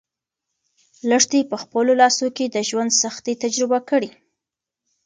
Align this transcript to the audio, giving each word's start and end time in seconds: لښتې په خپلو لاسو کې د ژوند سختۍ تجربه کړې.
لښتې 1.09 1.39
په 1.51 1.55
خپلو 1.63 1.91
لاسو 2.01 2.27
کې 2.35 2.45
د 2.47 2.57
ژوند 2.69 2.91
سختۍ 3.01 3.33
تجربه 3.43 3.79
کړې. 3.89 4.09